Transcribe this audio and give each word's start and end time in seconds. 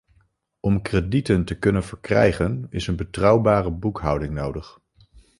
Om 0.59 0.81
kredieten 0.81 1.45
te 1.45 1.59
kunnen 1.59 1.83
verkrijgen 1.83 2.65
is 2.69 2.87
een 2.87 2.95
betrouwbare 2.95 3.71
boekhouding 3.71 4.33
nodig. 4.33 4.79